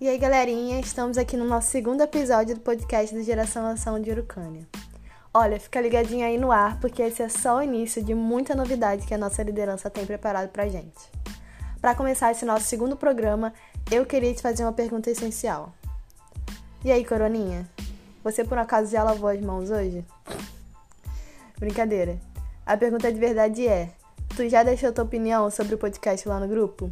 E 0.00 0.08
aí, 0.08 0.16
galerinha, 0.16 0.80
estamos 0.80 1.18
aqui 1.18 1.36
no 1.36 1.44
nosso 1.44 1.68
segundo 1.68 2.00
episódio 2.00 2.54
do 2.54 2.62
podcast 2.62 3.14
do 3.14 3.22
Geração 3.22 3.66
Ação 3.66 4.00
de 4.00 4.10
Urucânia. 4.10 4.66
Olha, 5.32 5.60
fica 5.60 5.78
ligadinho 5.78 6.24
aí 6.24 6.38
no 6.38 6.50
ar, 6.50 6.80
porque 6.80 7.02
esse 7.02 7.22
é 7.22 7.28
só 7.28 7.58
o 7.58 7.62
início 7.62 8.02
de 8.02 8.14
muita 8.14 8.54
novidade 8.54 9.06
que 9.06 9.12
a 9.12 9.18
nossa 9.18 9.42
liderança 9.42 9.90
tem 9.90 10.06
preparado 10.06 10.48
pra 10.48 10.66
gente. 10.70 10.98
Para 11.82 11.94
começar 11.94 12.30
esse 12.30 12.46
nosso 12.46 12.64
segundo 12.64 12.96
programa, 12.96 13.52
eu 13.90 14.06
queria 14.06 14.32
te 14.32 14.40
fazer 14.40 14.62
uma 14.62 14.72
pergunta 14.72 15.10
essencial. 15.10 15.74
E 16.82 16.90
aí, 16.90 17.04
Coroninha? 17.04 17.68
Você 18.24 18.42
por 18.42 18.56
acaso 18.56 18.90
já 18.90 19.04
lavou 19.04 19.28
as 19.28 19.40
mãos 19.42 19.68
hoje? 19.68 20.02
Brincadeira. 21.58 22.18
A 22.64 22.74
pergunta 22.74 23.12
de 23.12 23.20
verdade 23.20 23.68
é: 23.68 23.90
tu 24.34 24.48
já 24.48 24.62
deixou 24.62 24.94
tua 24.94 25.04
opinião 25.04 25.50
sobre 25.50 25.74
o 25.74 25.78
podcast 25.78 26.26
lá 26.26 26.40
no 26.40 26.48
grupo? 26.48 26.88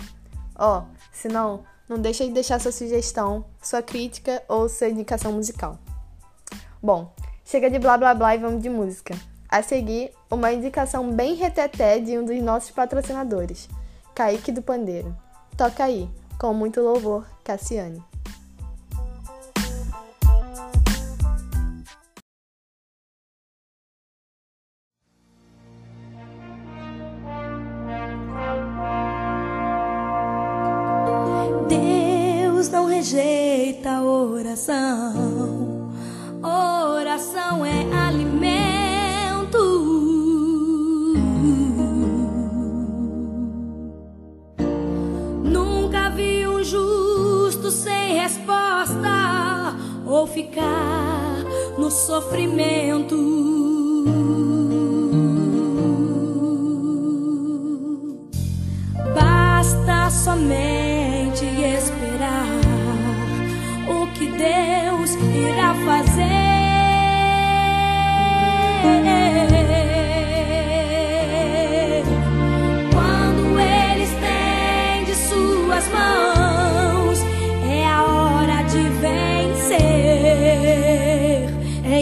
Ó, 0.55 0.81
oh, 0.81 0.85
se 1.11 1.27
não, 1.27 1.65
não 1.89 1.99
deixa 1.99 2.25
de 2.25 2.33
deixar 2.33 2.61
sua 2.61 2.73
sugestão, 2.73 3.45
sua 3.63 3.83
crítica 3.83 4.43
ou 4.49 4.69
sua 4.69 4.89
indicação 4.89 5.33
musical. 5.33 5.79
Bom, 6.83 7.13
chega 7.45 7.71
de 7.71 7.79
blá 7.79 7.97
blá 7.97 8.15
blá 8.15 8.35
e 8.35 8.39
vamos 8.39 8.63
de 8.63 8.69
música. 8.69 9.15
A 9.49 9.63
seguir, 9.63 10.13
uma 10.31 10.53
indicação 10.53 11.11
bem 11.11 11.35
reteté 11.35 11.99
de 11.99 12.19
um 12.19 12.25
dos 12.25 12.41
nossos 12.43 12.71
patrocinadores, 12.71 13.69
Kaique 14.15 14.53
do 14.53 14.61
Pandeiro. 14.61 15.17
Toca 15.57 15.85
aí, 15.85 16.09
com 16.39 16.53
muito 16.53 16.81
louvor, 16.81 17.27
Cassiane. 17.43 18.08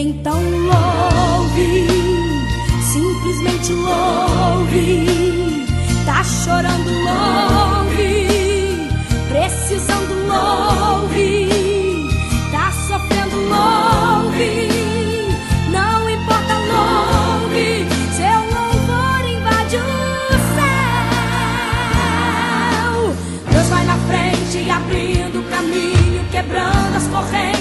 Então 0.09 0.39
louve, 0.39 1.85
simplesmente 2.81 3.73
louve. 3.73 5.05
Tá 6.05 6.23
chorando, 6.23 6.89
louve. 7.03 8.87
Precisando, 9.27 10.13
louve. 10.29 11.47
Não 15.71 16.09
importa 16.09 16.55
longe, 16.57 17.85
seu 18.15 18.39
louvor 18.55 19.19
invade 19.27 19.75
o 19.75 19.79
céu. 22.95 23.13
Deus 23.51 23.67
vai 23.67 23.83
na 23.83 23.97
frente, 24.07 24.69
abrindo 24.71 25.39
o 25.39 25.43
caminho, 25.49 26.23
quebrando 26.31 26.95
as 26.95 27.07
correntes, 27.07 27.56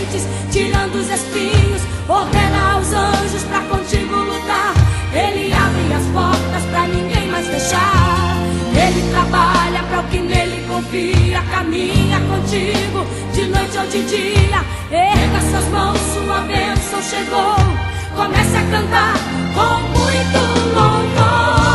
tirando 0.51 0.95
os 0.95 1.11
espinhos, 1.11 1.83
ordena 2.09 2.73
aos 2.73 2.93
anjos 2.93 3.43
pra 3.45 3.61
contigo 3.63 4.15
lutar. 4.15 4.75
Ele 5.13 5.53
abre 5.53 5.95
as 5.95 6.05
portas 6.13 6.63
pra 6.71 6.87
ninguém 6.87 7.29
mais 7.29 7.47
fechar. 7.47 8.37
Ele 8.75 9.11
trabalha 9.11 9.83
para 9.85 10.01
o 10.01 10.05
que 10.05 10.19
nele 10.19 10.65
confia, 10.69 11.43
caminha 11.51 12.21
contigo 12.21 13.07
de 13.33 13.47
noite 13.47 13.79
ou 13.79 13.87
de 13.87 14.03
dia. 14.05 14.65
Erga 14.91 15.41
suas 15.51 15.65
mãos, 15.69 15.99
sua 16.13 16.41
bênção 16.41 17.03
chegou. 17.03 17.57
Comece 18.15 18.57
a 18.57 18.63
cantar 18.71 19.15
com 19.55 19.81
muito 19.99 20.39
louvor, 20.75 21.66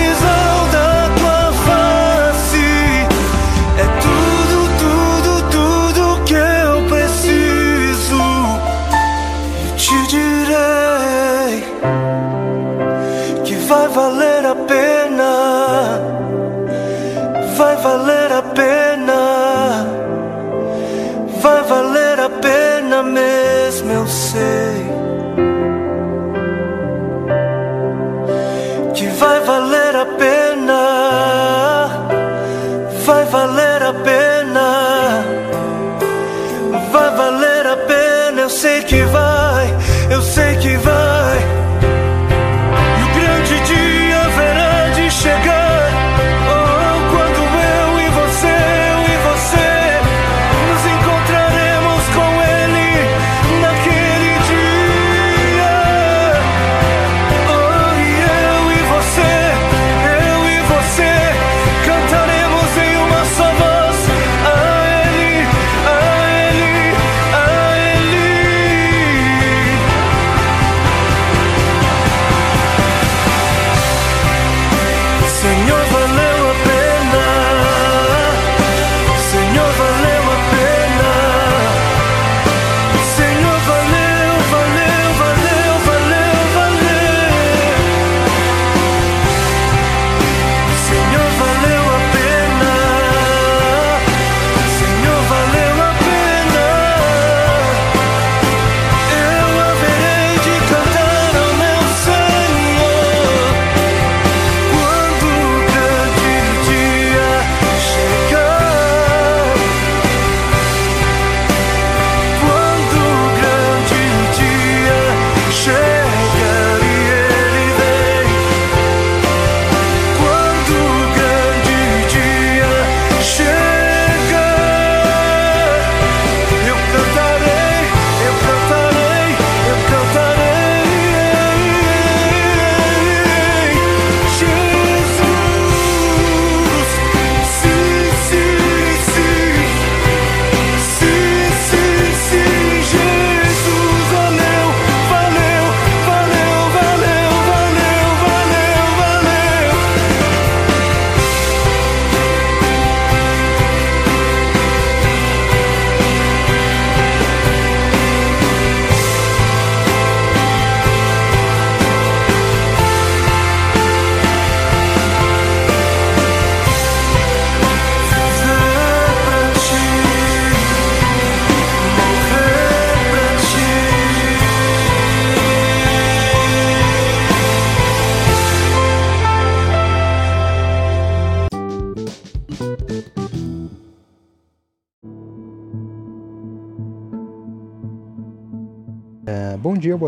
que 0.00 0.06
a 0.06 0.49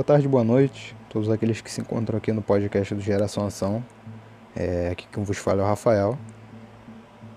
boa 0.03 0.17
tarde, 0.17 0.27
boa 0.27 0.43
noite, 0.43 0.97
todos 1.09 1.31
aqueles 1.31 1.61
que 1.61 1.71
se 1.71 1.81
encontram 1.81 2.19
aqui 2.19 2.33
no 2.33 2.43
podcast 2.43 2.93
do 2.93 3.01
Geração 3.01 3.47
Ação. 3.47 3.85
É, 4.57 4.89
aqui 4.91 5.07
quem 5.13 5.23
vos 5.23 5.39
fala 5.39 5.63
é 5.63 5.65
o 5.65 5.69
Rafael. 5.69 6.19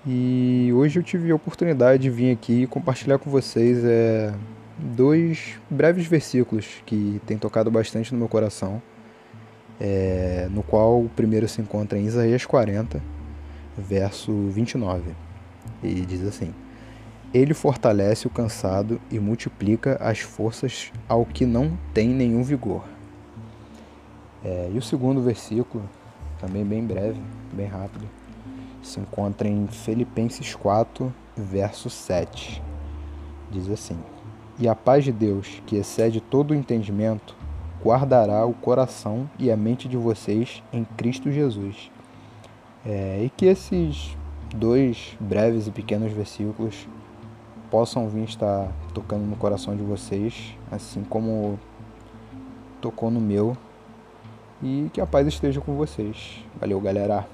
E 0.04 0.72
hoje 0.74 0.98
eu 0.98 1.04
tive 1.04 1.30
a 1.30 1.36
oportunidade 1.36 2.02
de 2.02 2.10
vir 2.10 2.32
aqui 2.32 2.66
compartilhar 2.66 3.20
com 3.20 3.30
vocês 3.30 3.86
é, 3.86 4.34
dois 4.80 5.60
breves 5.70 6.08
versículos 6.08 6.82
que 6.88 7.22
têm 7.28 7.38
tocado 7.38 7.70
bastante 7.70 8.12
no 8.12 8.18
meu 8.18 8.28
coração. 8.28 8.82
É, 9.80 10.48
no 10.50 10.64
qual 10.64 11.04
o 11.04 11.10
primeiro 11.10 11.48
se 11.48 11.62
encontra 11.62 12.00
em 12.00 12.06
Isaías 12.06 12.48
40, 12.48 13.00
verso 13.78 14.32
29. 14.50 15.12
E 15.84 16.02
diz 16.02 16.24
assim: 16.24 16.52
Ele 17.36 17.54
fortalece 17.54 18.26
o 18.28 18.30
cansado 18.30 18.98
e 19.12 19.20
multiplica 19.20 19.98
as 20.00 20.20
forças 20.20 20.94
ao 21.06 21.26
que 21.26 21.46
não 21.46 21.78
tem 21.94 22.08
nenhum 22.08 22.42
vigor. 22.42 22.86
É, 24.42 24.72
e 24.74 24.78
o 24.78 24.82
segundo 24.82 25.20
versículo, 25.20 25.84
também 26.40 26.64
bem 26.64 26.82
breve, 26.82 27.20
bem 27.52 27.68
rápido, 27.68 28.08
se 28.82 29.02
encontra 29.02 29.50
em 29.50 29.68
Filipenses 29.68 30.56
4, 30.56 31.14
verso 31.36 31.90
7. 31.90 32.64
Diz 33.52 33.70
assim: 33.70 34.00
E 34.58 34.66
a 34.66 34.74
paz 34.74 35.04
de 35.04 35.12
Deus, 35.12 35.62
que 35.66 35.76
excede 35.76 36.22
todo 36.22 36.52
o 36.52 36.56
entendimento, 36.56 37.36
guardará 37.84 38.46
o 38.46 38.54
coração 38.54 39.30
e 39.38 39.52
a 39.52 39.58
mente 39.58 39.90
de 39.90 39.98
vocês 39.98 40.64
em 40.72 40.86
Cristo 40.86 41.30
Jesus. 41.30 41.92
É, 42.86 43.22
e 43.26 43.30
que 43.30 43.46
esses 43.46 44.16
dois 44.56 45.18
breves 45.20 45.68
e 45.68 45.72
pequenos 45.72 46.14
versículos 46.14 46.88
possam 47.70 48.08
vir 48.10 48.24
estar 48.24 48.72
tocando 48.94 49.26
no 49.26 49.36
coração 49.36 49.76
de 49.76 49.84
vocês, 49.84 50.58
assim 50.72 51.04
como 51.04 51.60
tocou 52.82 53.10
no 53.10 53.20
meu, 53.20 53.58
e 54.62 54.90
que 54.94 55.02
a 55.02 55.06
paz 55.06 55.28
esteja 55.28 55.62
com 55.62 55.76
vocês. 55.76 56.44
Valeu, 56.60 56.80
galera! 56.80 57.26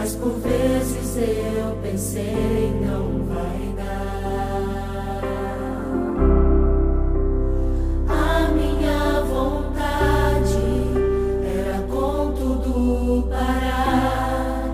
mas 0.00 0.14
por 0.14 0.30
vezes 0.38 1.16
eu 1.16 1.76
pensei 1.82 2.72
não 2.80 3.24
vai 3.24 3.74
dar. 3.76 5.20
A 8.08 8.48
minha 8.52 9.22
vontade 9.22 10.56
era 11.42 11.82
com 11.88 12.32
tudo 12.32 13.28
parar 13.28 14.68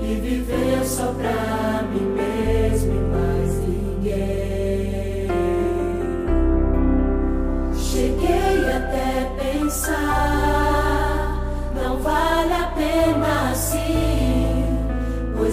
e 0.00 0.14
viver 0.14 0.84
só 0.84 1.14
pra 1.14 1.59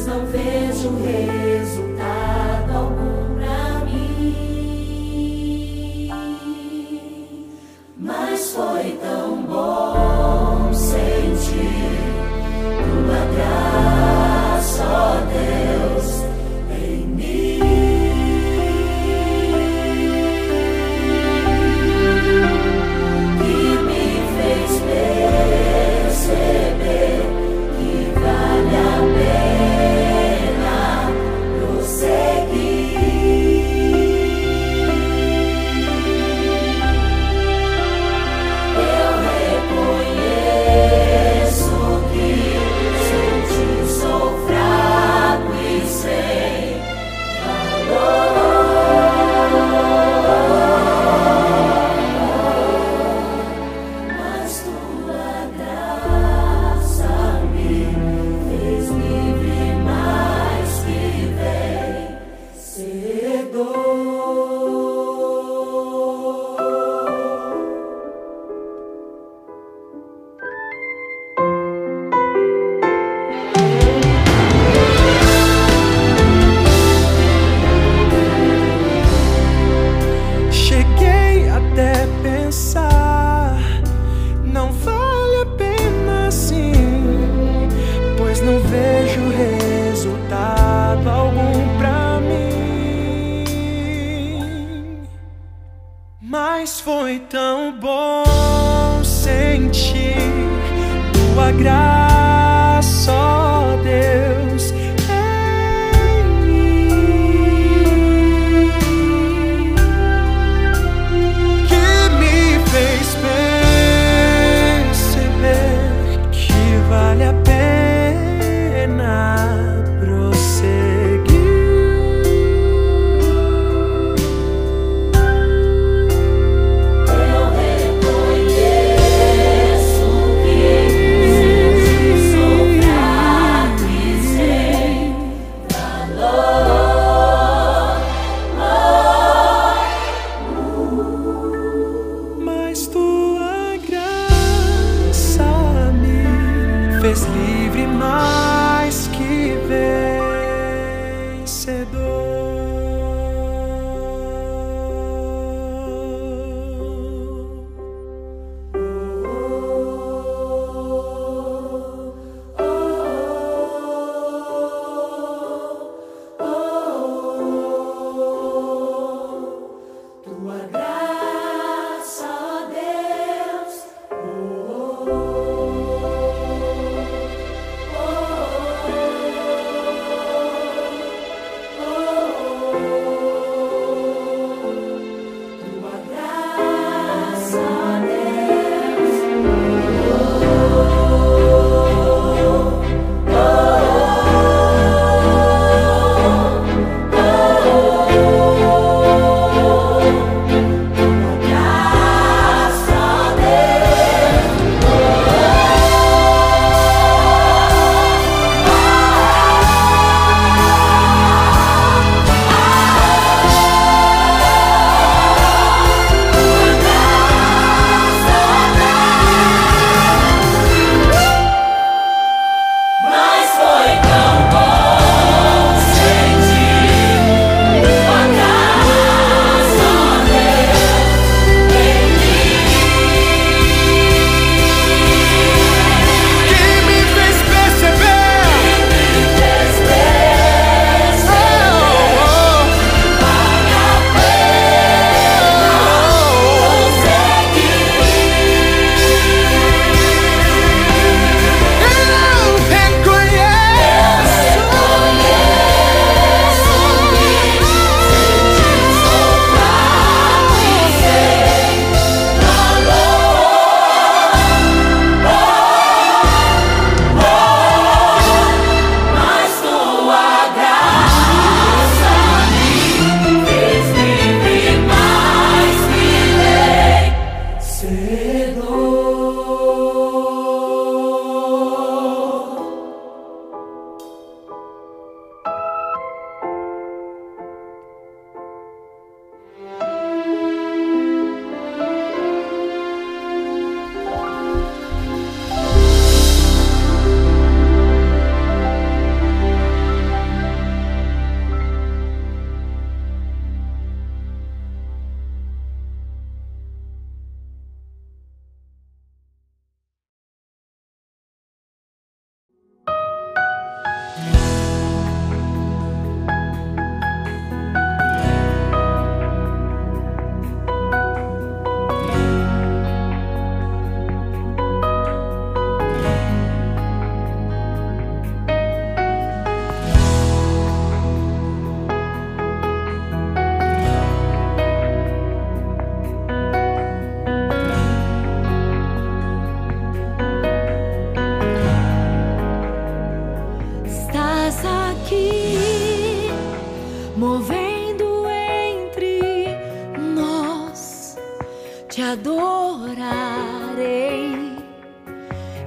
não 0.08 0.26
vejo 0.26 1.04
rei. 1.04 1.37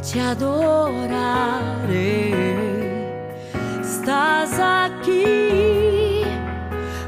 te 0.03 0.19
adorarei. 0.19 1.11
Estás 3.81 4.59
aqui 4.59 6.25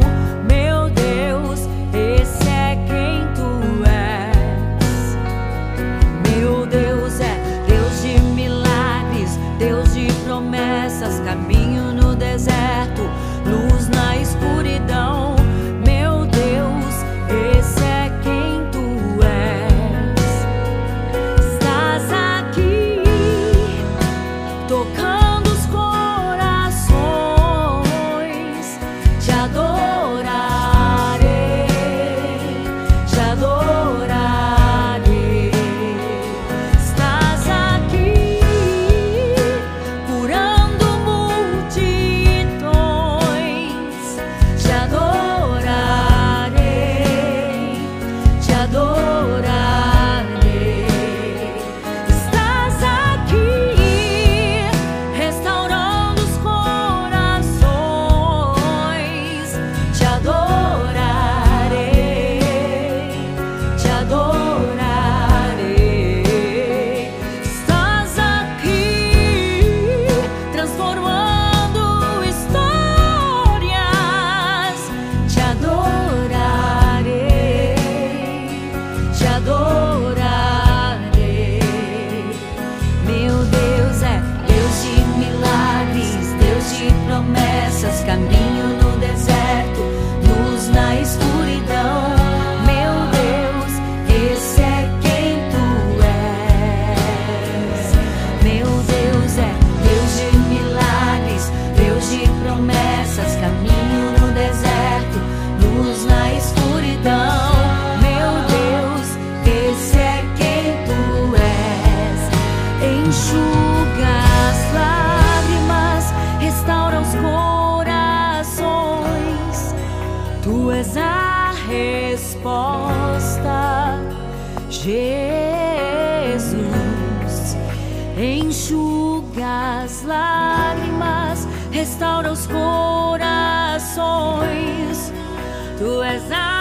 Tu 135.81 135.93
és 136.05 136.29
a 136.29 136.60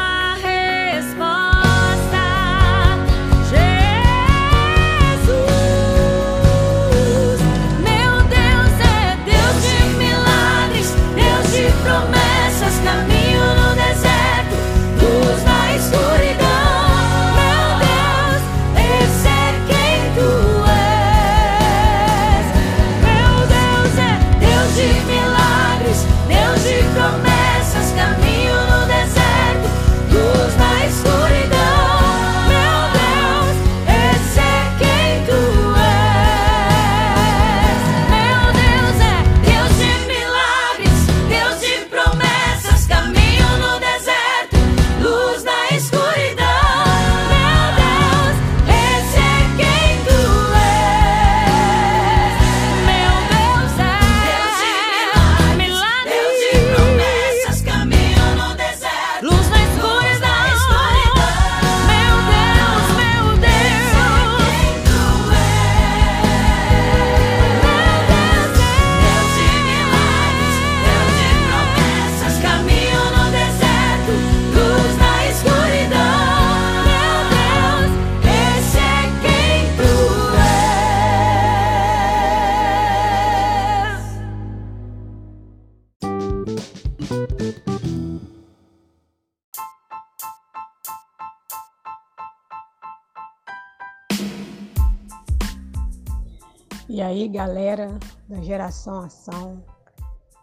E 96.92 97.00
aí, 97.00 97.28
galera 97.28 98.00
da 98.28 98.42
Geração 98.42 99.02
Ação, 99.02 99.64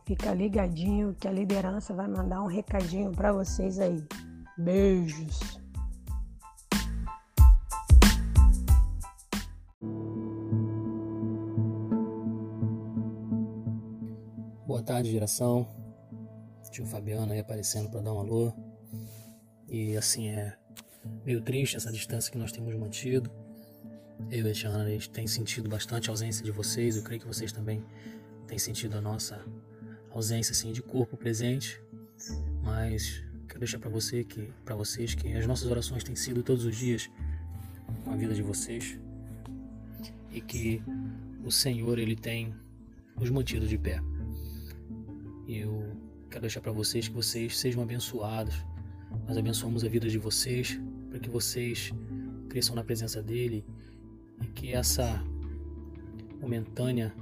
fica 0.05 0.33
ligadinho 0.33 1.13
que 1.13 1.27
a 1.27 1.31
liderança 1.31 1.93
vai 1.93 2.07
mandar 2.07 2.41
um 2.41 2.47
recadinho 2.47 3.11
para 3.11 3.33
vocês 3.33 3.77
aí. 3.79 4.01
Beijos. 4.57 5.59
Boa 14.65 14.81
tarde, 14.81 15.11
geração. 15.11 15.67
Tio 16.71 16.85
Fabiano 16.85 17.33
aí 17.33 17.39
aparecendo 17.39 17.89
para 17.91 17.99
dar 17.99 18.13
um 18.13 18.19
alô. 18.19 18.53
E 19.67 19.97
assim 19.97 20.29
é 20.29 20.57
meio 21.25 21.41
triste 21.41 21.75
essa 21.75 21.91
distância 21.91 22.31
que 22.31 22.37
nós 22.37 22.53
temos 22.53 22.73
mantido. 22.73 23.29
Eu 24.29 24.45
e 24.45 24.51
a 24.51 24.53
Tiana, 24.53 24.83
a 24.83 24.89
gente 24.89 25.09
tem 25.09 25.25
sentido 25.25 25.69
bastante 25.69 26.09
a 26.09 26.11
ausência 26.11 26.43
de 26.43 26.51
vocês. 26.51 26.97
Eu 26.97 27.03
creio 27.03 27.21
que 27.21 27.27
vocês 27.27 27.51
também 27.51 27.83
têm 28.45 28.57
sentido 28.57 28.97
a 28.97 29.01
nossa 29.01 29.43
ausência 30.09 30.51
assim, 30.51 30.71
de 30.71 30.81
corpo 30.81 31.15
presente. 31.15 31.81
Mas 32.61 33.23
quero 33.47 33.59
deixar 33.59 33.79
para 33.79 33.89
você 33.89 34.23
que, 34.23 34.51
para 34.65 34.75
vocês 34.75 35.15
que 35.15 35.31
as 35.33 35.47
nossas 35.47 35.69
orações 35.69 36.03
têm 36.03 36.15
sido 36.15 36.43
todos 36.43 36.65
os 36.65 36.75
dias 36.75 37.09
com 38.03 38.11
a 38.11 38.15
vida 38.15 38.33
de 38.33 38.41
vocês 38.41 38.99
e 40.31 40.41
que 40.41 40.81
o 41.45 41.51
Senhor 41.51 41.97
ele 41.97 42.15
tem 42.15 42.53
nos 43.17 43.29
mantido 43.29 43.65
de 43.65 43.77
pé. 43.77 44.01
Eu 45.47 45.95
quero 46.29 46.41
deixar 46.41 46.59
para 46.59 46.73
vocês 46.73 47.07
que 47.07 47.13
vocês 47.13 47.57
sejam 47.57 47.81
abençoados. 47.81 48.55
Nós 49.25 49.37
abençoamos 49.37 49.85
a 49.85 49.87
vida 49.87 50.09
de 50.09 50.17
vocês 50.17 50.77
para 51.09 51.19
que 51.19 51.29
vocês 51.29 51.93
cresçam 52.49 52.75
na 52.75 52.83
presença 52.83 53.23
dele 53.23 53.65
e 54.41 54.47
que 54.47 54.73
essa 54.73 55.23
momentânea 56.39 57.13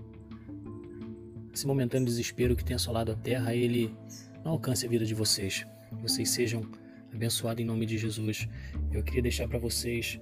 esse 1.56 1.66
momentâneo 1.66 2.06
desespero 2.06 2.54
que 2.54 2.66
tem 2.66 2.76
assolado 2.76 3.14
a 3.14 3.16
terra, 3.16 3.56
ele 3.56 3.96
não 4.44 4.52
alcance 4.52 4.86
a 4.86 4.90
vida 4.90 5.06
de 5.06 5.16
vocês. 5.16 5.66
Vocês 6.02 6.30
sejam 6.30 6.70
abençoados 7.14 7.64
em 7.64 7.66
nome 7.66 7.86
de 7.86 7.98
Jesus. 7.98 8.46
Eu 8.92 9.02
queria 9.02 9.22
deixar 9.22 9.48
para 9.48 9.58
vocês 9.58 10.20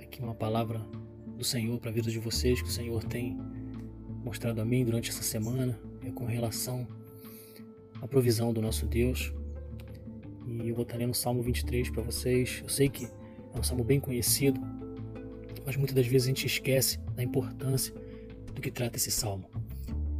aqui 0.00 0.22
uma 0.22 0.34
palavra 0.34 0.78
do 1.36 1.44
Senhor 1.44 1.78
para 1.78 1.90
a 1.90 1.92
vida 1.92 2.10
de 2.10 2.18
vocês 2.18 2.62
que 2.62 2.68
o 2.68 2.70
Senhor 2.70 3.04
tem 3.04 3.38
mostrado 4.24 4.62
a 4.62 4.64
mim 4.64 4.82
durante 4.82 5.10
essa 5.10 5.22
semana, 5.22 5.78
é 6.02 6.10
com 6.10 6.24
relação 6.24 6.88
à 8.00 8.08
provisão 8.08 8.50
do 8.50 8.62
nosso 8.62 8.86
Deus. 8.86 9.30
E 10.46 10.68
eu 10.68 10.74
vou 10.74 10.84
estar 10.84 10.96
lendo 10.96 11.10
o 11.10 11.14
Salmo 11.14 11.42
23 11.42 11.90
para 11.90 12.02
vocês. 12.02 12.60
Eu 12.62 12.68
sei 12.70 12.88
que 12.88 13.04
é 13.04 13.58
um 13.58 13.62
salmo 13.62 13.84
bem 13.84 14.00
conhecido, 14.00 14.58
mas 15.64 15.76
muitas 15.76 15.94
das 15.94 16.06
vezes 16.06 16.26
a 16.26 16.30
gente 16.30 16.46
esquece 16.46 16.98
da 17.14 17.22
importância 17.22 17.94
do 18.54 18.60
que 18.60 18.70
trata 18.70 18.96
esse 18.96 19.10
salmo. 19.10 19.48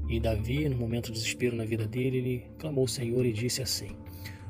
E 0.08 0.20
Davi, 0.20 0.68
no 0.68 0.76
momento 0.76 1.06
de 1.06 1.12
desespero 1.12 1.56
na 1.56 1.64
vida 1.64 1.86
dele, 1.86 2.18
ele 2.18 2.46
clamou 2.58 2.82
ao 2.82 2.88
Senhor 2.88 3.24
e 3.24 3.32
disse 3.32 3.62
assim: 3.62 3.88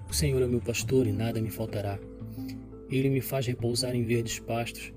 O 0.08 0.12
Senhor 0.12 0.42
é 0.42 0.46
meu 0.46 0.60
pastor 0.60 1.06
e 1.06 1.12
nada 1.12 1.40
me 1.40 1.50
faltará. 1.50 1.98
Ele 2.90 3.08
me 3.08 3.20
faz 3.20 3.46
repousar 3.46 3.94
em 3.94 4.02
verdes 4.02 4.38
pastos. 4.38 4.92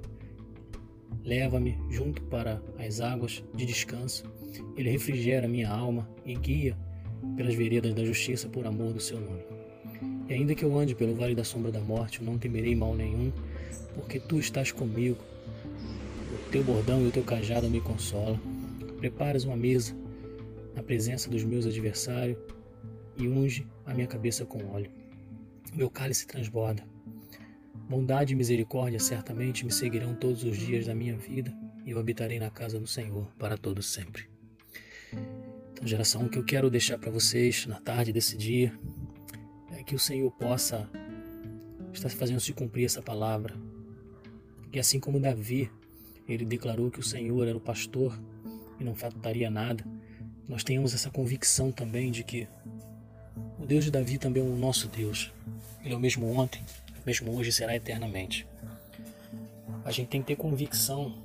Leva-me 1.23 1.77
junto 1.89 2.21
para 2.23 2.61
as 2.77 3.01
águas 3.01 3.43
de 3.53 3.65
descanso. 3.65 4.23
Ele 4.75 4.89
refrigera 4.89 5.47
minha 5.47 5.69
alma 5.69 6.09
e 6.25 6.35
guia 6.35 6.77
pelas 7.35 7.53
veredas 7.53 7.93
da 7.93 8.03
justiça 8.03 8.47
por 8.49 8.65
amor 8.65 8.93
do 8.93 8.99
seu 8.99 9.19
nome. 9.19 9.43
E 10.27 10.33
ainda 10.33 10.53
que 10.53 10.65
eu 10.65 10.77
ande 10.77 10.95
pelo 10.95 11.15
vale 11.15 11.35
da 11.35 11.43
sombra 11.43 11.71
da 11.71 11.79
morte, 11.79 12.19
eu 12.19 12.25
não 12.25 12.37
temerei 12.37 12.75
mal 12.75 12.95
nenhum, 12.95 13.31
porque 13.95 14.19
tu 14.19 14.39
estás 14.39 14.71
comigo. 14.71 15.17
Teu 16.51 16.63
bordão 16.63 17.03
e 17.03 17.07
o 17.07 17.11
teu 17.11 17.23
cajado 17.23 17.69
me 17.69 17.81
consolam. 17.81 18.39
Preparas 18.99 19.43
uma 19.43 19.57
mesa 19.57 19.93
na 20.73 20.81
presença 20.81 21.29
dos 21.29 21.43
meus 21.43 21.65
adversários 21.65 22.37
e 23.17 23.27
unge 23.27 23.67
a 23.85 23.93
minha 23.93 24.07
cabeça 24.07 24.45
com 24.45 24.65
óleo. 24.67 24.89
Meu 25.75 25.89
cálice 25.89 26.25
transborda. 26.25 26.83
Bondade 27.89 28.33
e 28.33 28.35
misericórdia 28.35 28.99
certamente 28.99 29.65
me 29.65 29.71
seguirão 29.71 30.15
todos 30.15 30.43
os 30.45 30.57
dias 30.57 30.85
da 30.85 30.95
minha 30.95 31.17
vida 31.17 31.53
e 31.85 31.91
eu 31.91 31.99
habitarei 31.99 32.39
na 32.39 32.49
casa 32.49 32.79
do 32.79 32.87
Senhor 32.87 33.27
para 33.37 33.57
todo 33.57 33.83
sempre. 33.83 34.23
Então, 35.73 35.85
geração, 35.85 36.25
o 36.25 36.29
que 36.29 36.37
eu 36.37 36.45
quero 36.45 36.69
deixar 36.69 36.97
para 36.97 37.11
vocês 37.11 37.65
na 37.65 37.79
tarde 37.79 38.13
desse 38.13 38.37
dia 38.37 38.73
é 39.71 39.83
que 39.83 39.95
o 39.95 39.99
Senhor 39.99 40.31
possa 40.31 40.89
estar 41.93 42.09
fazendo 42.09 42.39
se 42.39 42.53
cumprir 42.53 42.85
essa 42.85 43.01
palavra. 43.01 43.53
Que 44.71 44.79
assim 44.79 44.99
como 44.99 45.19
Davi, 45.19 45.69
ele 46.27 46.45
declarou 46.45 46.91
que 46.91 46.99
o 46.99 47.03
Senhor 47.03 47.47
era 47.47 47.57
o 47.57 47.61
pastor 47.61 48.17
e 48.79 48.83
não 48.83 48.95
faltaria 48.95 49.49
nada, 49.49 49.83
nós 50.47 50.63
tenhamos 50.63 50.93
essa 50.93 51.09
convicção 51.09 51.71
também 51.71 52.11
de 52.11 52.23
que 52.23 52.47
o 53.59 53.65
Deus 53.65 53.83
de 53.85 53.91
Davi 53.91 54.17
também 54.17 54.43
é 54.43 54.45
o 54.45 54.55
nosso 54.55 54.87
Deus. 54.87 55.31
Ele 55.83 55.93
é 55.93 55.97
o 55.97 55.99
mesmo 55.99 56.31
ontem, 56.31 56.61
mesmo 57.05 57.35
hoje 57.35 57.51
será 57.51 57.75
eternamente. 57.75 58.47
A 59.83 59.91
gente 59.91 60.09
tem 60.09 60.21
que 60.21 60.27
ter 60.27 60.35
convicção 60.35 61.15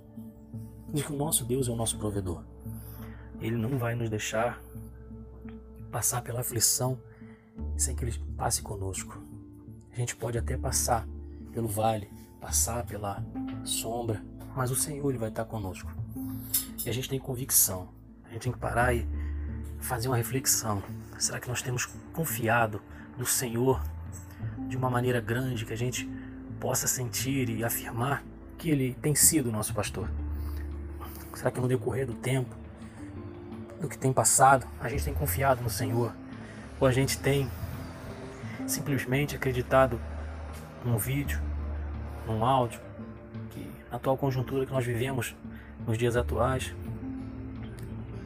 de 0.92 1.02
que 1.02 1.12
o 1.12 1.16
nosso 1.16 1.44
Deus 1.44 1.68
é 1.68 1.70
o 1.70 1.76
nosso 1.76 1.98
provedor. 1.98 2.44
Ele 3.40 3.56
não 3.56 3.78
vai 3.78 3.94
nos 3.94 4.08
deixar 4.08 4.62
passar 5.90 6.22
pela 6.22 6.40
aflição 6.40 6.98
sem 7.76 7.94
que 7.94 8.04
Ele 8.04 8.18
passe 8.36 8.62
conosco. 8.62 9.22
A 9.92 9.96
gente 9.96 10.16
pode 10.16 10.38
até 10.38 10.56
passar 10.56 11.06
pelo 11.52 11.68
vale, 11.68 12.08
passar 12.40 12.86
pela 12.86 13.24
sombra, 13.64 14.24
mas 14.56 14.70
o 14.70 14.76
Senhor 14.76 15.08
ele 15.10 15.18
vai 15.18 15.28
estar 15.28 15.44
conosco. 15.44 15.90
E 16.84 16.88
a 16.88 16.92
gente 16.92 17.08
tem 17.08 17.18
convicção 17.18 17.88
a 18.32 18.34
gente 18.34 18.44
tem 18.44 18.52
que 18.52 18.58
parar 18.58 18.94
e 18.94 19.06
fazer 19.78 20.08
uma 20.08 20.16
reflexão. 20.16 20.82
Será 21.18 21.38
que 21.38 21.46
nós 21.48 21.60
temos 21.60 21.84
confiado 22.14 22.80
no 23.18 23.26
Senhor 23.26 23.82
de 24.68 24.74
uma 24.74 24.88
maneira 24.88 25.20
grande 25.20 25.66
que 25.66 25.72
a 25.74 25.76
gente 25.76 26.08
possa 26.58 26.86
sentir 26.86 27.50
e 27.50 27.62
afirmar 27.62 28.24
que 28.56 28.70
Ele 28.70 28.96
tem 29.02 29.14
sido 29.14 29.50
o 29.50 29.52
nosso 29.52 29.74
pastor? 29.74 30.10
Será 31.34 31.50
que 31.50 31.60
no 31.60 31.68
decorrer 31.68 32.06
do 32.06 32.14
tempo, 32.14 32.56
do 33.78 33.86
que 33.86 33.98
tem 33.98 34.14
passado, 34.14 34.66
a 34.80 34.88
gente 34.88 35.04
tem 35.04 35.12
confiado 35.12 35.62
no 35.62 35.68
Senhor? 35.68 36.14
Ou 36.80 36.88
a 36.88 36.92
gente 36.92 37.18
tem 37.18 37.50
simplesmente 38.66 39.36
acreditado 39.36 40.00
num 40.86 40.96
vídeo, 40.96 41.38
num 42.26 42.42
áudio, 42.46 42.80
atual 43.92 44.16
conjuntura 44.16 44.66
que 44.66 44.72
nós 44.72 44.84
vivemos 44.84 45.36
nos 45.86 45.96
dias 45.96 46.16
atuais, 46.16 46.74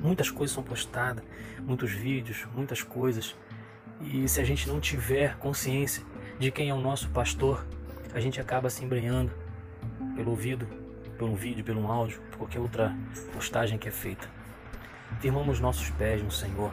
Muitas 0.07 0.31
coisas 0.31 0.55
são 0.55 0.63
postadas, 0.63 1.25
muitos 1.61 1.91
vídeos, 1.91 2.47
muitas 2.55 2.81
coisas. 2.81 3.35
E 4.01 4.29
se 4.29 4.41
a 4.41 4.45
gente 4.45 4.69
não 4.69 4.79
tiver 4.79 5.37
consciência 5.39 6.05
de 6.39 6.51
quem 6.51 6.69
é 6.69 6.75
o 6.75 6.81
nosso 6.81 7.09
pastor, 7.11 7.67
a 8.15 8.21
gente 8.21 8.41
acaba 8.41 8.71
se 8.71 8.85
embrenhando 8.85 9.33
pelo 10.15 10.31
ouvido, 10.31 10.65
pelo 11.19 11.35
vídeo, 11.35 11.65
pelo 11.65 11.91
áudio, 11.91 12.21
por 12.31 12.39
qualquer 12.39 12.61
outra 12.61 12.95
postagem 13.33 13.79
que 13.79 13.89
é 13.89 13.91
feita. 13.91 14.31
Firmamos 15.21 15.59
nossos 15.59 15.91
pés 15.91 16.23
no 16.23 16.31
Senhor, 16.31 16.73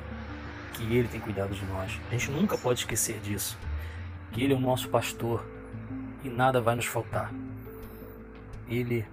que 0.73 0.84
Ele 0.84 1.08
tem 1.08 1.19
cuidado 1.19 1.56
de 1.56 1.65
nós. 1.65 1.99
A 2.10 2.12
gente 2.12 2.29
nunca 2.29 2.56
pode 2.56 2.82
esquecer 2.82 3.19
disso, 3.19 3.58
que 4.32 4.43
Ele 4.43 4.53
é 4.53 4.56
o 4.56 4.60
nosso 4.60 4.89
pastor 4.89 5.43
e 6.23 6.29
nada 6.29 6.62
vai 6.62 6.75
nos 6.75 6.86
faltar. 6.86 7.32
Ele 8.67 9.06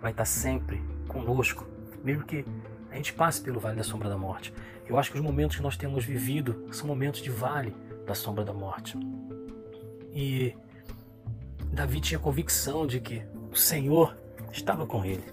vai 0.00 0.10
estar 0.10 0.24
sempre 0.24 0.82
conosco, 1.08 1.66
mesmo 2.02 2.24
que 2.24 2.44
a 2.90 2.96
gente 2.96 3.12
passe 3.12 3.40
pelo 3.40 3.60
vale 3.60 3.76
da 3.76 3.84
sombra 3.84 4.08
da 4.08 4.16
morte. 4.16 4.52
Eu 4.86 4.98
acho 4.98 5.10
que 5.10 5.18
os 5.18 5.24
momentos 5.24 5.56
que 5.56 5.62
nós 5.62 5.76
temos 5.76 6.04
vivido 6.04 6.66
são 6.72 6.86
momentos 6.86 7.20
de 7.20 7.30
vale 7.30 7.74
da 8.06 8.14
sombra 8.14 8.44
da 8.44 8.52
morte. 8.52 8.96
E 10.12 10.54
Davi 11.72 12.00
tinha 12.00 12.18
convicção 12.18 12.86
de 12.86 13.00
que 13.00 13.22
o 13.50 13.56
Senhor 13.56 14.16
estava 14.52 14.86
com 14.86 15.04
ele. 15.04 15.24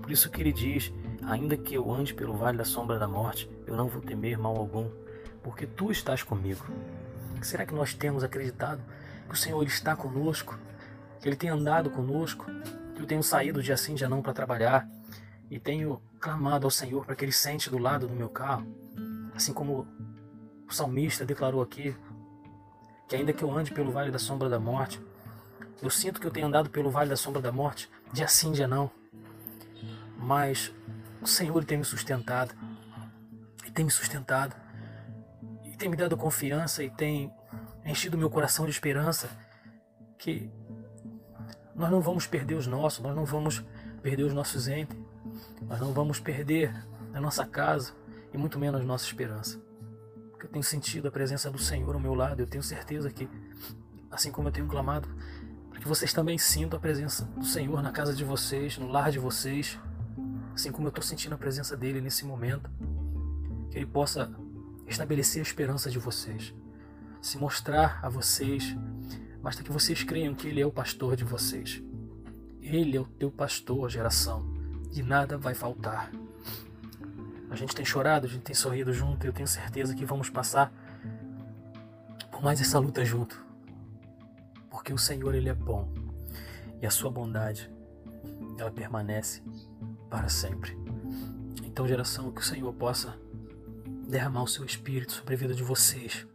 Por 0.00 0.10
isso 0.10 0.30
que 0.30 0.40
ele 0.40 0.52
diz: 0.52 0.92
Ainda 1.22 1.56
que 1.56 1.74
eu 1.74 1.92
ande 1.92 2.14
pelo 2.14 2.34
vale 2.34 2.56
da 2.56 2.64
sombra 2.64 2.98
da 2.98 3.06
morte, 3.06 3.50
eu 3.66 3.76
não 3.76 3.88
vou 3.88 4.00
temer 4.00 4.38
mal 4.38 4.56
algum, 4.56 4.88
porque 5.42 5.66
tu 5.66 5.90
estás 5.90 6.22
comigo. 6.22 6.64
Será 7.42 7.66
que 7.66 7.74
nós 7.74 7.92
temos 7.92 8.24
acreditado 8.24 8.82
que 9.28 9.34
o 9.34 9.36
Senhor 9.36 9.62
está 9.64 9.94
conosco? 9.94 10.58
Que 11.20 11.28
Ele 11.28 11.36
tem 11.36 11.50
andado 11.50 11.90
conosco? 11.90 12.46
Eu 13.00 13.06
tenho 13.06 13.22
saído 13.22 13.62
dia 13.62 13.76
sim, 13.76 13.94
dia 13.94 14.08
não 14.08 14.22
para 14.22 14.32
trabalhar? 14.32 14.88
e 15.50 15.58
tenho 15.58 16.00
clamado 16.20 16.66
ao 16.66 16.70
Senhor 16.70 17.04
para 17.04 17.16
que 17.16 17.24
Ele 17.24 17.32
sente 17.32 17.68
do 17.68 17.76
lado 17.76 18.06
do 18.06 18.14
meu 18.14 18.28
carro, 18.28 18.64
assim 19.34 19.52
como 19.52 19.86
o 20.68 20.72
salmista 20.72 21.26
declarou 21.26 21.60
aqui, 21.60 21.96
que 23.08 23.16
ainda 23.16 23.32
que 23.32 23.42
eu 23.42 23.50
ande 23.50 23.72
pelo 23.72 23.90
vale 23.90 24.12
da 24.12 24.18
sombra 24.18 24.48
da 24.48 24.60
morte, 24.60 25.02
eu 25.82 25.90
sinto 25.90 26.20
que 26.20 26.26
eu 26.26 26.30
tenho 26.30 26.46
andado 26.46 26.70
pelo 26.70 26.90
vale 26.90 27.10
da 27.10 27.16
sombra 27.16 27.42
da 27.42 27.50
morte, 27.50 27.90
dia 28.12 28.28
sim, 28.28 28.52
dia 28.52 28.68
não, 28.68 28.88
mas 30.16 30.72
o 31.20 31.26
Senhor 31.26 31.64
tem 31.64 31.78
me 31.78 31.84
sustentado, 31.84 32.54
e 33.66 33.70
tem 33.72 33.84
me 33.84 33.90
sustentado, 33.90 34.54
e 35.64 35.76
tem 35.76 35.88
me 35.88 35.96
dado 35.96 36.16
confiança, 36.16 36.84
e 36.84 36.90
tem 36.90 37.32
enchido 37.84 38.16
meu 38.16 38.30
coração 38.30 38.66
de 38.66 38.70
esperança, 38.70 39.28
que 40.16 40.48
nós 41.80 41.90
não 41.90 42.00
vamos 42.00 42.26
perder 42.26 42.54
os 42.54 42.66
nossos, 42.66 43.02
nós 43.02 43.16
não 43.16 43.24
vamos 43.24 43.64
perder 44.02 44.24
os 44.24 44.34
nossos 44.34 44.68
entes, 44.68 44.96
Nós 45.62 45.80
não 45.80 45.92
vamos 45.92 46.20
perder 46.20 46.74
a 47.14 47.20
nossa 47.20 47.46
casa 47.46 47.92
e 48.32 48.38
muito 48.38 48.58
menos 48.58 48.84
nossa 48.84 49.04
esperança. 49.04 49.60
Porque 50.30 50.46
eu 50.46 50.50
tenho 50.50 50.62
sentido 50.62 51.08
a 51.08 51.10
presença 51.10 51.50
do 51.50 51.58
Senhor 51.58 51.94
ao 51.94 52.00
meu 52.00 52.14
lado, 52.14 52.40
eu 52.40 52.46
tenho 52.46 52.62
certeza 52.62 53.10
que, 53.10 53.28
assim 54.10 54.30
como 54.30 54.48
eu 54.48 54.52
tenho 54.52 54.66
clamado, 54.66 55.08
para 55.70 55.80
que 55.80 55.88
vocês 55.88 56.12
também 56.12 56.36
sintam 56.36 56.78
a 56.78 56.80
presença 56.80 57.24
do 57.36 57.44
Senhor 57.44 57.82
na 57.82 57.92
casa 57.92 58.14
de 58.14 58.24
vocês, 58.24 58.76
no 58.76 58.88
lar 58.88 59.10
de 59.10 59.18
vocês, 59.18 59.78
assim 60.54 60.70
como 60.70 60.86
eu 60.86 60.90
estou 60.90 61.02
sentindo 61.02 61.34
a 61.34 61.38
presença 61.38 61.76
dele 61.76 62.00
nesse 62.00 62.24
momento, 62.24 62.70
que 63.70 63.78
ele 63.78 63.86
possa 63.86 64.30
estabelecer 64.86 65.40
a 65.40 65.42
esperança 65.42 65.90
de 65.90 65.98
vocês, 65.98 66.54
se 67.22 67.38
mostrar 67.38 68.00
a 68.02 68.08
vocês, 68.08 68.76
basta 69.42 69.62
que 69.62 69.72
vocês 69.72 70.02
creiam 70.02 70.34
que 70.34 70.48
ele 70.48 70.60
é 70.60 70.66
o 70.66 70.72
pastor 70.72 71.16
de 71.16 71.24
vocês. 71.24 71.82
Ele 72.60 72.96
é 72.96 73.00
o 73.00 73.04
teu 73.04 73.30
pastor, 73.30 73.88
geração, 73.90 74.44
e 74.92 75.02
nada 75.02 75.38
vai 75.38 75.54
faltar. 75.54 76.10
A 77.50 77.56
gente 77.56 77.74
tem 77.74 77.84
chorado, 77.84 78.26
a 78.26 78.28
gente 78.28 78.42
tem 78.42 78.54
sorrido 78.54 78.92
junto, 78.92 79.24
e 79.24 79.28
eu 79.28 79.32
tenho 79.32 79.48
certeza 79.48 79.94
que 79.94 80.04
vamos 80.04 80.30
passar 80.30 80.72
por 82.30 82.42
mais 82.42 82.60
essa 82.60 82.78
luta 82.78 83.04
junto. 83.04 83.44
Porque 84.70 84.92
o 84.92 84.98
Senhor, 84.98 85.34
Ele 85.34 85.48
é 85.48 85.54
bom, 85.54 85.92
e 86.80 86.86
a 86.86 86.90
sua 86.90 87.10
bondade, 87.10 87.70
ela 88.58 88.70
permanece 88.70 89.42
para 90.08 90.28
sempre. 90.28 90.78
Então, 91.64 91.88
geração, 91.88 92.30
que 92.30 92.40
o 92.40 92.44
Senhor 92.44 92.72
possa 92.74 93.18
derramar 94.08 94.42
o 94.42 94.48
seu 94.48 94.64
espírito 94.64 95.12
sobre 95.12 95.34
a 95.34 95.38
vida 95.38 95.54
de 95.54 95.62
vocês. 95.62 96.26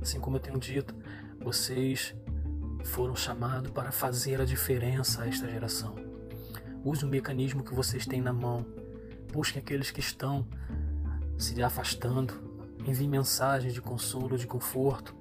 Assim 0.00 0.20
como 0.20 0.36
eu 0.36 0.40
tenho 0.40 0.58
dito, 0.58 0.94
vocês 1.40 2.14
foram 2.84 3.14
chamados 3.14 3.70
para 3.70 3.90
fazer 3.92 4.40
a 4.40 4.44
diferença 4.44 5.22
a 5.22 5.28
esta 5.28 5.48
geração. 5.48 5.94
Use 6.84 7.04
o 7.04 7.08
mecanismo 7.08 7.62
que 7.62 7.74
vocês 7.74 8.06
têm 8.06 8.20
na 8.20 8.32
mão. 8.32 8.64
Busquem 9.32 9.60
aqueles 9.60 9.90
que 9.90 10.00
estão 10.00 10.46
se 11.36 11.60
afastando. 11.62 12.34
Envie 12.86 13.08
mensagens 13.08 13.74
de 13.74 13.80
consolo, 13.80 14.38
de 14.38 14.46
conforto. 14.46 15.14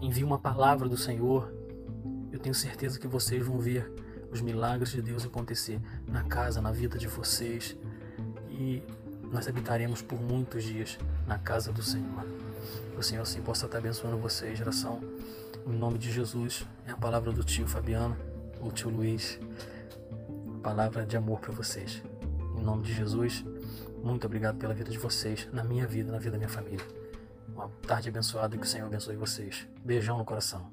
Envie 0.00 0.24
uma 0.24 0.38
palavra 0.38 0.88
do 0.88 0.96
Senhor. 0.96 1.52
Eu 2.32 2.38
tenho 2.38 2.54
certeza 2.54 2.98
que 2.98 3.06
vocês 3.06 3.44
vão 3.44 3.58
ver 3.58 3.92
os 4.30 4.40
milagres 4.40 4.90
de 4.90 5.02
Deus 5.02 5.24
acontecer 5.24 5.80
na 6.06 6.24
casa, 6.24 6.60
na 6.60 6.72
vida 6.72 6.96
de 6.96 7.06
vocês. 7.06 7.76
E 8.48 8.82
nós 9.30 9.48
habitaremos 9.48 10.00
por 10.00 10.20
muitos 10.20 10.64
dias 10.64 10.98
na 11.26 11.38
casa 11.38 11.72
do 11.72 11.82
Senhor. 11.82 12.24
Que 12.92 12.98
o 12.98 13.02
Senhor 13.02 13.22
assim 13.22 13.42
possa 13.42 13.66
estar 13.66 13.78
abençoando 13.78 14.16
vocês, 14.16 14.56
geração. 14.56 15.00
Em 15.66 15.72
nome 15.72 15.98
de 15.98 16.12
Jesus, 16.12 16.66
é 16.86 16.90
a 16.90 16.96
palavra 16.96 17.32
do 17.32 17.42
tio 17.42 17.66
Fabiano, 17.66 18.16
o 18.60 18.70
tio 18.70 18.90
Luiz. 18.90 19.40
Palavra 20.62 21.06
de 21.06 21.16
amor 21.16 21.40
para 21.40 21.52
vocês. 21.52 22.02
Em 22.56 22.62
nome 22.62 22.82
de 22.82 22.92
Jesus, 22.92 23.44
muito 24.02 24.26
obrigado 24.26 24.58
pela 24.58 24.74
vida 24.74 24.90
de 24.90 24.98
vocês, 24.98 25.48
na 25.52 25.64
minha 25.64 25.86
vida, 25.86 26.12
na 26.12 26.18
vida 26.18 26.32
da 26.32 26.36
minha 26.36 26.48
família. 26.48 26.86
Uma 27.54 27.68
tarde 27.86 28.10
abençoada 28.10 28.54
e 28.54 28.58
que 28.58 28.66
o 28.66 28.68
Senhor 28.68 28.86
abençoe 28.86 29.16
vocês. 29.16 29.66
Beijão 29.82 30.18
no 30.18 30.24
coração. 30.24 30.70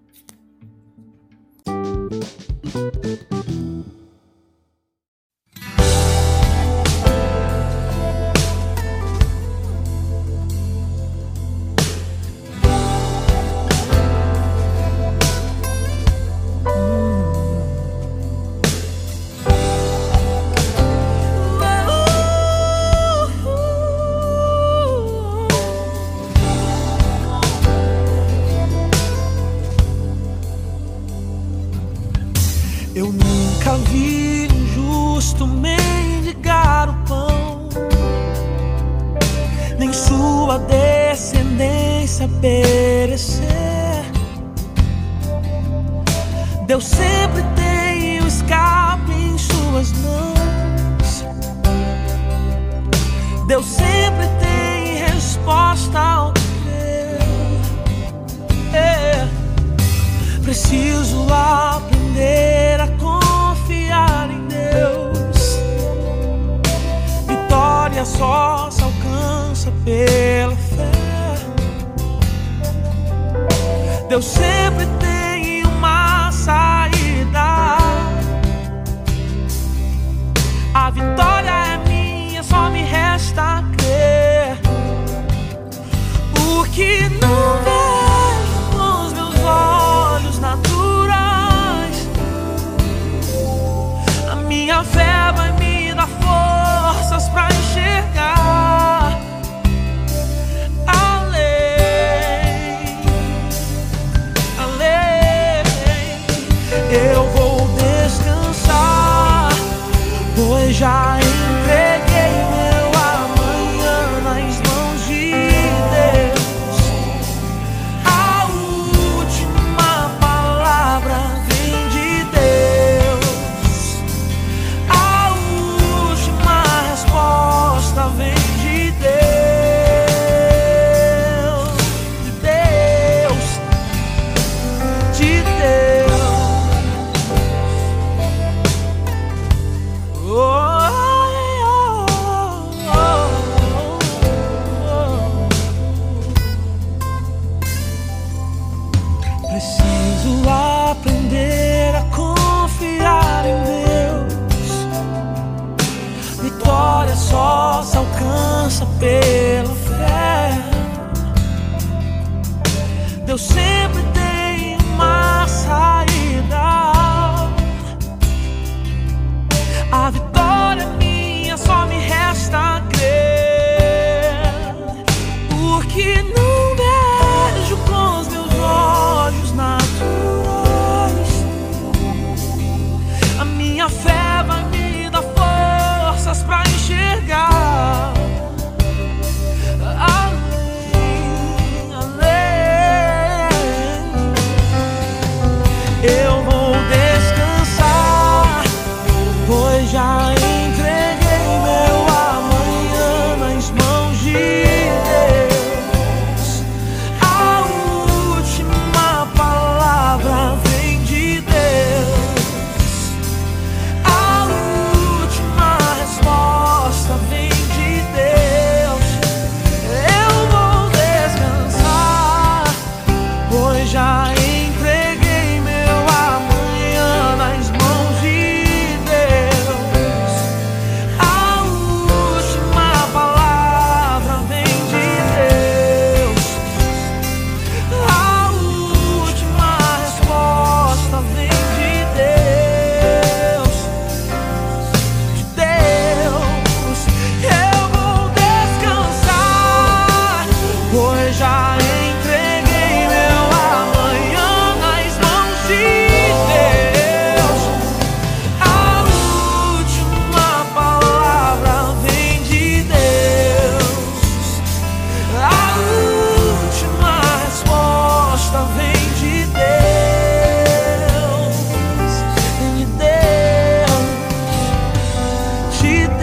she 275.82 276.21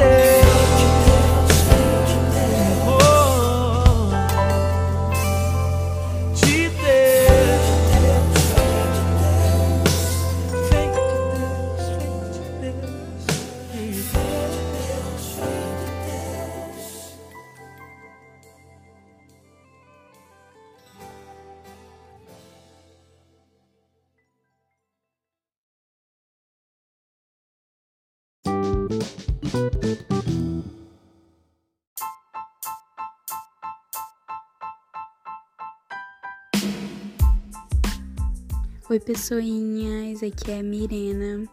Oi, 38.98 39.04
pessoinhas, 39.04 40.24
aqui 40.24 40.50
é 40.50 40.58
a 40.58 40.62
Mirena. 40.62 41.48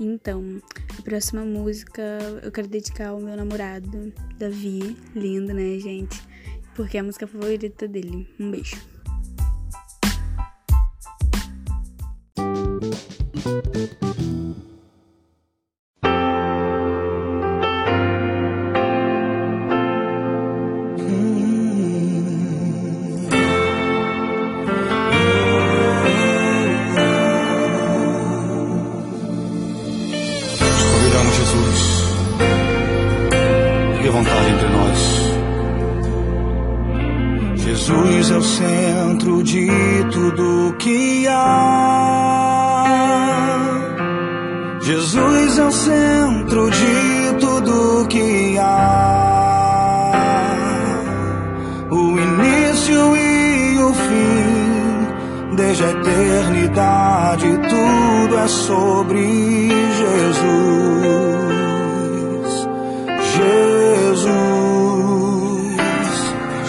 Então, 0.00 0.60
a 0.98 1.02
próxima 1.02 1.44
música 1.44 2.02
eu 2.42 2.50
quero 2.50 2.66
dedicar 2.66 3.10
ao 3.10 3.20
meu 3.20 3.36
namorado, 3.36 4.12
Davi. 4.36 4.96
Lindo, 5.14 5.54
né, 5.54 5.78
gente? 5.78 6.20
Porque 6.74 6.96
é 6.96 7.00
a 7.00 7.04
música 7.04 7.24
favorita 7.24 7.86
dele. 7.86 8.28
Um 8.40 8.50
beijo. 8.50 8.91
Desde 55.56 55.84
a 55.84 55.90
eternidade 55.90 57.46
tudo 57.68 58.38
é 58.38 58.48
sobre 58.48 59.68
Jesus. 59.98 60.72
Jesus. 63.36 64.32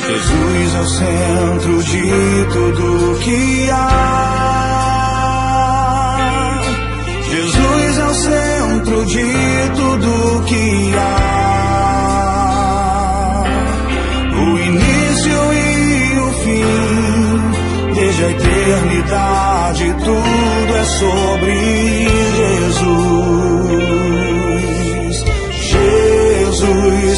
Jesus 0.05 0.75
é 0.75 0.81
o 0.81 0.85
centro 0.85 1.83
de 1.83 2.45
tudo 2.51 3.19
que 3.19 3.69
há. 3.71 3.83
Jesus 7.29 7.97
é 7.97 8.05
o 8.05 8.13
centro 8.13 9.05
de 9.05 9.25
tudo 9.77 10.43
que 10.45 10.93
há. 10.97 11.22
tudo 19.93 20.75
é 20.75 20.85
sobre 20.85 21.53
Jesus. 22.39 23.23
Jesus. 25.51 27.12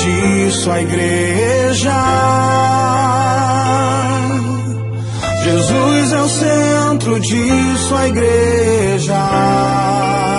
disso 0.00 0.70
a 0.70 0.80
igreja. 0.80 1.92
Jesus 5.44 6.12
é 6.12 6.20
o 6.20 6.28
centro 6.28 7.20
disso 7.20 7.94
a 7.94 8.08
igreja. 8.08 10.29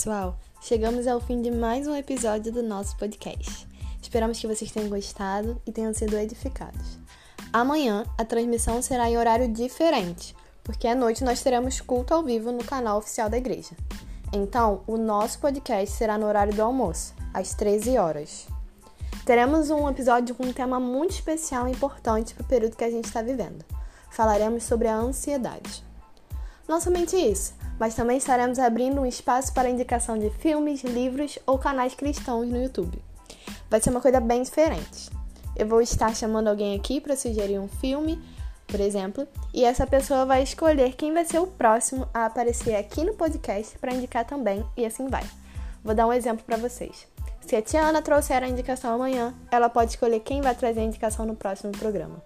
Pessoal, 0.00 0.38
chegamos 0.62 1.06
ao 1.06 1.20
fim 1.20 1.42
de 1.42 1.50
mais 1.50 1.86
um 1.86 1.94
episódio 1.94 2.50
do 2.50 2.62
nosso 2.62 2.96
podcast. 2.96 3.68
Esperamos 4.00 4.40
que 4.40 4.46
vocês 4.46 4.72
tenham 4.72 4.88
gostado 4.88 5.60
e 5.66 5.72
tenham 5.72 5.92
sido 5.92 6.16
edificados. 6.16 6.98
Amanhã 7.52 8.06
a 8.16 8.24
transmissão 8.24 8.80
será 8.80 9.10
em 9.10 9.18
horário 9.18 9.46
diferente, 9.46 10.34
porque 10.64 10.88
à 10.88 10.94
noite 10.94 11.22
nós 11.22 11.42
teremos 11.42 11.82
culto 11.82 12.14
ao 12.14 12.22
vivo 12.22 12.50
no 12.50 12.64
canal 12.64 12.96
oficial 12.96 13.28
da 13.28 13.36
igreja. 13.36 13.76
Então, 14.32 14.80
o 14.86 14.96
nosso 14.96 15.38
podcast 15.38 15.94
será 15.94 16.16
no 16.16 16.26
horário 16.26 16.54
do 16.54 16.62
almoço, 16.62 17.14
às 17.34 17.52
13 17.52 17.98
horas. 17.98 18.46
Teremos 19.26 19.68
um 19.68 19.86
episódio 19.86 20.34
com 20.34 20.46
um 20.46 20.52
tema 20.54 20.80
muito 20.80 21.10
especial 21.10 21.68
e 21.68 21.72
importante 21.72 22.32
para 22.32 22.44
o 22.44 22.48
período 22.48 22.74
que 22.74 22.84
a 22.84 22.90
gente 22.90 23.04
está 23.04 23.20
vivendo. 23.20 23.66
Falaremos 24.10 24.62
sobre 24.62 24.88
a 24.88 24.96
ansiedade. 24.96 25.84
Não 26.66 26.80
somente 26.80 27.16
isso, 27.16 27.52
mas 27.80 27.94
também 27.94 28.18
estaremos 28.18 28.58
abrindo 28.58 29.00
um 29.00 29.06
espaço 29.06 29.54
para 29.54 29.70
indicação 29.70 30.18
de 30.18 30.28
filmes, 30.28 30.84
livros 30.84 31.38
ou 31.46 31.58
canais 31.58 31.94
cristãos 31.94 32.46
no 32.46 32.62
YouTube. 32.62 33.02
Vai 33.70 33.80
ser 33.80 33.88
uma 33.88 34.02
coisa 34.02 34.20
bem 34.20 34.42
diferente. 34.42 35.08
Eu 35.56 35.66
vou 35.66 35.80
estar 35.80 36.14
chamando 36.14 36.48
alguém 36.48 36.76
aqui 36.76 37.00
para 37.00 37.16
sugerir 37.16 37.58
um 37.58 37.68
filme, 37.68 38.22
por 38.66 38.80
exemplo, 38.80 39.26
e 39.54 39.64
essa 39.64 39.86
pessoa 39.86 40.26
vai 40.26 40.42
escolher 40.42 40.92
quem 40.94 41.14
vai 41.14 41.24
ser 41.24 41.38
o 41.38 41.46
próximo 41.46 42.06
a 42.12 42.26
aparecer 42.26 42.76
aqui 42.76 43.02
no 43.02 43.14
podcast 43.14 43.78
para 43.78 43.94
indicar 43.94 44.26
também, 44.26 44.62
e 44.76 44.84
assim 44.84 45.08
vai. 45.08 45.24
Vou 45.82 45.94
dar 45.94 46.06
um 46.06 46.12
exemplo 46.12 46.44
para 46.44 46.58
vocês. 46.58 47.08
Se 47.40 47.56
a 47.56 47.62
Tiana 47.62 48.02
trouxer 48.02 48.42
a 48.42 48.48
indicação 48.48 48.94
amanhã, 48.94 49.34
ela 49.50 49.70
pode 49.70 49.92
escolher 49.92 50.20
quem 50.20 50.42
vai 50.42 50.54
trazer 50.54 50.80
a 50.80 50.84
indicação 50.84 51.24
no 51.24 51.34
próximo 51.34 51.72
programa. 51.72 52.22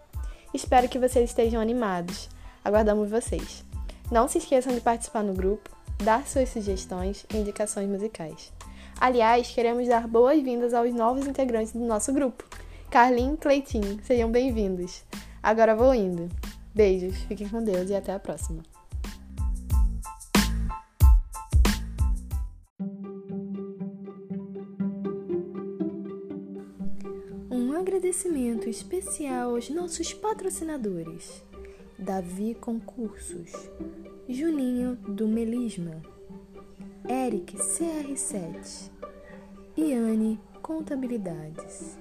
Espero 0.52 0.88
que 0.88 0.98
vocês 0.98 1.30
estejam 1.30 1.60
animados. 1.60 2.28
Aguardamos 2.64 3.08
vocês. 3.08 3.64
Não 4.10 4.28
se 4.28 4.38
esqueçam 4.38 4.74
de 4.74 4.80
participar 4.80 5.22
no 5.22 5.32
grupo, 5.32 5.70
dar 6.02 6.26
suas 6.26 6.50
sugestões 6.50 7.24
e 7.32 7.38
indicações 7.38 7.88
musicais. 7.88 8.52
Aliás, 9.00 9.50
queremos 9.50 9.88
dar 9.88 10.06
boas-vindas 10.06 10.74
aos 10.74 10.92
novos 10.94 11.26
integrantes 11.26 11.72
do 11.72 11.80
nosso 11.80 12.12
grupo, 12.12 12.44
Carlinhos 12.90 13.34
e 13.34 13.38
Cleitinho. 13.38 14.00
Sejam 14.04 14.30
bem-vindos. 14.30 15.02
Agora 15.42 15.74
vou 15.74 15.94
indo. 15.94 16.28
Beijos, 16.74 17.16
fiquem 17.22 17.48
com 17.48 17.62
Deus 17.62 17.90
e 17.90 17.94
até 17.94 18.12
a 18.12 18.18
próxima. 18.18 18.62
Um 27.50 27.72
agradecimento 27.72 28.68
especial 28.68 29.50
aos 29.54 29.70
nossos 29.70 30.12
patrocinadores. 30.12 31.42
Davi 32.04 32.54
Concursos, 32.60 33.50
Juninho 34.28 34.94
do 35.08 35.26
Melisma, 35.26 36.02
Eric 37.08 37.56
CR7, 37.56 38.90
Iane 39.74 40.38
Contabilidades. 40.60 41.96